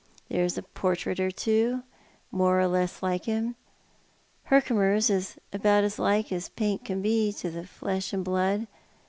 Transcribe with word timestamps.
There's 0.29 0.57
a 0.57 0.63
portrait 0.63 1.19
or 1.19 1.29
two, 1.29 1.83
more 2.31 2.59
or 2.59 2.65
less 2.65 3.03
like 3.03 3.25
him. 3.25 3.55
Hcrkomer's 4.49 5.11
is 5.11 5.37
about 5.53 5.83
as 5.83 5.99
like 5.99 6.31
as 6.31 6.49
paint 6.49 6.83
can 6.83 7.03
be 7.03 7.31
to 7.33 7.63
flesh 7.67 8.11
and 8.11 8.23
blood. 8.25 8.65